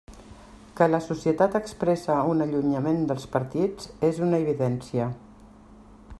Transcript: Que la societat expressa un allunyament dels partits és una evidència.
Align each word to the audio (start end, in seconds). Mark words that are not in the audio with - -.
Que 0.77 0.85
la 0.93 1.01
societat 1.07 1.57
expressa 1.59 2.15
un 2.31 2.41
allunyament 2.47 3.05
dels 3.13 3.29
partits 3.37 3.93
és 4.13 4.23
una 4.29 4.41
evidència. 4.47 5.11